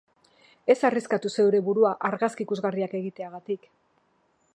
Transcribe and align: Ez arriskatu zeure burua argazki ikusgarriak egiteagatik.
Ez 0.73 0.75
arriskatu 0.89 1.31
zeure 1.35 1.59
burua 1.67 1.91
argazki 2.09 2.45
ikusgarriak 2.47 2.97
egiteagatik. 3.01 3.69